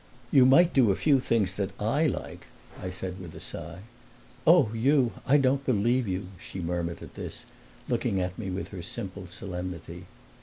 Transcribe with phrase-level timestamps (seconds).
[0.31, 2.47] "You might do a few things that I like,"
[2.81, 3.81] I said with a sigh.
[4.47, 7.45] "Oh, you I don't believe you!" she murmured at this,
[7.87, 10.07] looking at me with her simple solemnity.